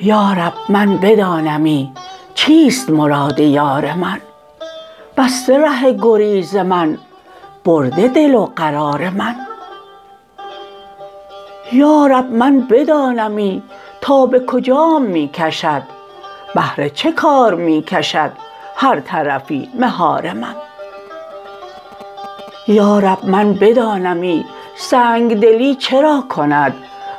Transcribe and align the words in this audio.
یا 0.00 0.32
رب 0.32 0.52
من 0.68 0.96
بدانمی 0.96 1.92
چیست 2.34 2.90
مراد 2.90 3.40
یار 3.40 3.92
من؟ 3.92 4.20
بسته 5.16 5.58
ره 5.58 5.92
گریز 5.92 6.56
من 6.56 6.98
برده 7.64 8.08
دل 8.08 8.34
و 8.34 8.46
قرار 8.56 9.08
من. 9.08 9.36
یا 11.72 12.06
رب 12.06 12.30
من 12.30 12.60
بدانمی 12.60 13.62
تا 14.00 14.26
به 14.26 14.40
کجام 14.46 15.02
می 15.02 15.28
کشد؟ 15.28 16.01
بهر 16.54 16.88
چه 16.88 17.12
کار 17.12 17.54
می 17.54 17.82
کشد 17.82 18.32
هر 18.76 19.00
طرفی 19.00 19.68
مهار 19.74 20.32
من؟ 20.32 20.54
یا 22.68 22.98
رب 22.98 23.24
من 23.24 23.52
بدانمی 23.54 24.44
سنگدلی 24.76 25.74
چرا 25.74 26.24
کند 26.28 26.74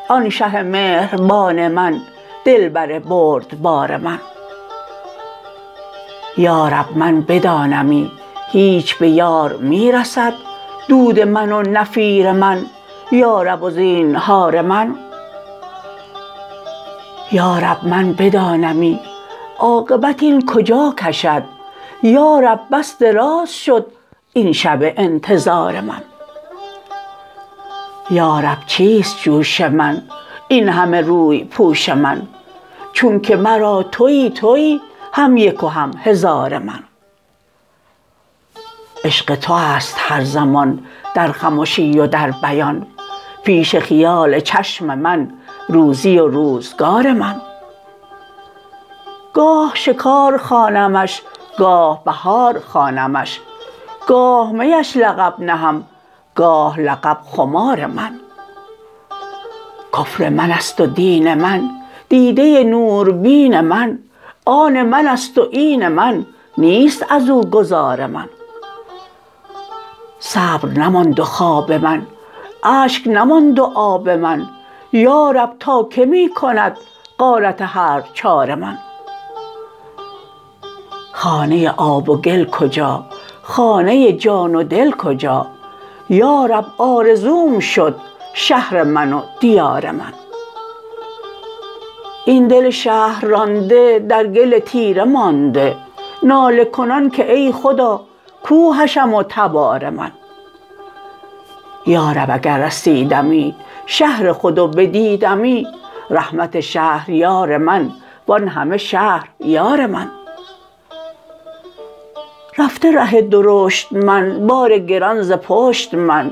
آن 0.10 0.30
شه 0.30 0.64
مهربان 0.64 1.68
من 1.68 2.02
دلبر 2.46 3.00
بردبار 3.00 3.98
من؟ 3.98 4.20
یا 6.38 6.68
رب 6.68 6.98
من 6.98 7.22
بدانمی 7.22 8.12
هیچ 8.52 8.98
به 8.98 9.10
یار 9.10 9.54
می 9.54 9.92
رسد 9.92 10.34
دود 10.88 11.20
من 11.20 11.52
و 11.52 11.62
نفیر 11.62 12.32
من 12.32 12.66
یا 13.12 13.42
رب 13.42 13.64
و 13.64 13.70
زینهار 13.70 14.62
من؟ 14.62 14.96
یا 17.32 17.58
رب 17.60 17.86
من 17.88 18.14
بدانمی 18.14 19.00
عاقبت 19.64 20.24
این 20.24 20.46
کجا 20.46 20.94
کشد؟ 20.98 21.44
یا 22.04 22.40
رب 22.40 22.60
بس 22.72 22.98
دراز 22.98 23.54
شد 23.56 23.86
این 24.34 24.54
شب 24.54 24.80
انتظار 24.82 25.82
من. 25.82 26.02
یا 28.10 28.40
رب 28.40 28.58
چیست 28.66 29.22
جوش 29.22 29.62
من؟ 29.62 30.02
این 30.48 30.70
همه 30.70 31.02
روی 31.02 31.44
پوش 31.44 31.90
من. 31.90 32.28
چونک 32.94 33.32
مرا 33.32 33.84
توی 33.84 34.30
توی 34.30 34.82
هم 35.14 35.38
یک 35.38 35.64
و 35.64 35.68
هم 35.68 35.92
هزار 36.04 36.58
من. 36.58 36.84
عشق 39.04 39.36
تو 39.36 39.54
است 39.54 39.96
هر 39.98 40.24
زمان 40.24 40.86
در 41.16 41.32
خمشی 41.32 42.00
و 42.00 42.08
در 42.08 42.32
بیان. 42.32 42.88
پیش 43.44 43.76
خیال 43.76 44.40
چشم 44.40 44.86
من 45.00 45.34
روزی 45.70 46.20
و 46.20 46.28
روزگار 46.28 47.14
من. 47.14 47.42
گاه 49.34 49.72
شکار 49.76 50.38
خوانمش 50.38 51.22
گاه 51.58 52.04
بهار 52.04 52.60
خوانمش. 52.60 53.40
گاه 54.08 54.52
میش 54.52 54.98
لقب 54.98 55.40
نهم 55.40 55.84
گاه 56.36 56.80
لقب 56.80 57.18
خمار 57.24 57.86
من. 57.86 58.20
کفر 59.98 60.30
من 60.30 60.52
است 60.52 60.82
و 60.82 60.86
دین 60.86 61.34
من 61.34 61.70
دیده 62.10 62.64
نوربین 62.64 63.62
من. 63.62 64.00
آن 64.46 64.82
من 64.82 65.08
است 65.08 65.38
و 65.38 65.48
این 65.52 65.88
من 65.88 66.26
نیست 66.58 67.06
از 67.10 67.30
او 67.30 67.50
گذار 67.50 68.08
من. 68.08 68.30
صبر 70.20 70.70
نماند 70.70 71.20
و 71.20 71.24
خواب 71.24 71.72
من 71.72 72.06
اشک 72.64 73.08
نماند 73.08 73.60
و 73.60 73.72
آب 73.76 74.10
من. 74.10 74.46
یا 74.94 75.32
رب 75.32 75.56
تا 75.60 75.84
کی 75.84 76.06
می 76.06 76.30
کند 76.30 76.78
غارت 77.20 77.62
هر 77.62 78.04
چار 78.14 78.56
من. 78.56 78.78
خانه 81.16 81.74
آب 81.78 82.10
و 82.10 82.18
گل 82.18 82.46
کجا؟ 82.46 83.06
خانه 83.42 84.14
جان 84.14 84.56
و 84.56 84.64
دل 84.64 84.92
کجا؟ 84.92 85.48
یا 86.10 86.46
رب 86.46 86.66
آرزوم 86.78 87.60
شد 87.60 87.96
شهر 88.34 88.84
من 88.84 89.14
و 89.14 89.22
دیار 89.40 89.92
من. 89.92 90.14
این 92.26 92.48
دل 92.48 92.70
شهر 92.70 93.26
رانده 93.26 94.06
در 94.10 94.28
گل 94.28 94.60
تیره 94.60 95.04
مانده 95.04 95.76
ناله 96.24 96.66
کنان 96.66 97.10
که 97.10 97.34
ای 97.34 97.52
خدا 97.52 98.02
کو 98.44 98.74
حشم 98.74 99.14
و 99.14 99.24
تبار 99.30 99.90
من. 99.90 100.12
یا 101.86 102.12
رب 102.12 102.30
اگر 102.32 102.58
رسیدمی 102.58 103.56
شهر 103.86 104.32
خود 104.32 104.60
و 104.60 104.68
بدیدمی 104.68 105.68
رحمت 106.10 106.60
شهریار 106.60 107.58
من 107.58 107.92
و 108.28 108.34
آن 108.34 108.48
همه 108.48 108.78
شهر 108.78 109.30
یار 109.40 109.86
من. 109.86 110.12
رفته 112.58 112.92
ره 112.92 113.22
درشت 113.22 113.94
من 113.94 114.48
بار 114.48 114.78
گران 114.78 115.22
ز 115.22 115.32
پشت 115.32 115.94
من. 115.94 116.32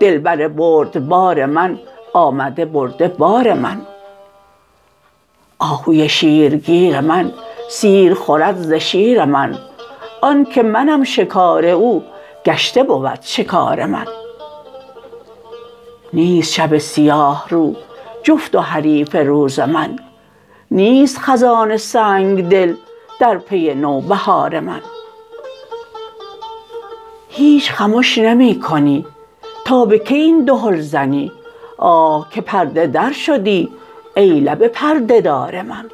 دلبر 0.00 0.48
بردبار 0.48 1.46
من 1.46 1.78
آمده 2.12 2.64
برده 2.64 3.08
بار 3.08 3.52
من. 3.52 3.80
آهوی 5.58 6.08
شیرگیر 6.08 7.00
من 7.00 7.32
سیر 7.70 8.14
خورد 8.14 8.56
ز 8.56 8.72
شیر 8.72 9.24
من. 9.24 9.58
آنک 10.20 10.58
منم 10.58 11.04
شکار 11.04 11.66
او 11.66 12.02
گشته 12.44 12.82
بود 12.82 13.18
شکار 13.22 13.86
من. 13.86 14.06
نیست 16.12 16.52
شب 16.52 16.78
سیاه 16.78 17.46
رو 17.48 17.74
جفت 18.22 18.54
و 18.54 18.60
حریف 18.60 19.16
روز 19.16 19.60
من. 19.60 19.98
نیست 20.70 21.18
خزان 21.18 21.76
سنگدل 21.76 22.74
در 23.20 23.38
پی 23.38 23.74
نوبهار 23.74 24.60
من. 24.60 24.80
هیچ 27.34 27.70
خمش 27.70 28.18
نمی 28.18 28.60
کنی 28.60 29.06
تا 29.64 29.84
به 29.84 29.98
کی 29.98 30.14
این 30.14 30.44
دهل 30.44 30.80
زنی؟ 30.80 31.32
آه 31.78 32.30
که 32.30 32.40
پرده 32.40 32.86
در 32.86 33.12
شدی 33.12 33.68
ای 34.16 34.40
لب 34.40 34.66
پرده 34.66 35.20
دار 35.20 35.62
من. 35.62 35.90